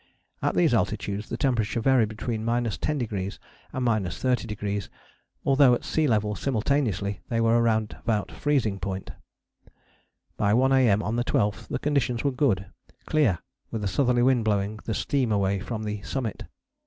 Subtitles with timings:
[0.41, 3.39] At these altitudes the temperature varied between 10°
[3.73, 4.89] and 30°,
[5.55, 9.11] though at sea level simultaneously they were round about freezing point.
[10.37, 11.03] By 1 A.M.
[11.03, 12.65] on the 12th the conditions were good
[13.05, 13.37] clear,
[13.69, 16.45] with a southerly wind blowing the steam away from the summit.